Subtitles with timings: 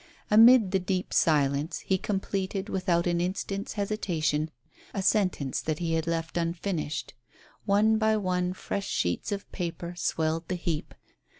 [0.31, 4.49] Amid the deep silence he completed without an instant's hesitation
[4.95, 7.13] a sentence that he had left unfinished.
[7.65, 10.95] One by one fresh sheets of paper swelled the heap.